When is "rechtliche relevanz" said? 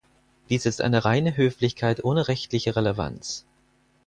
2.27-3.45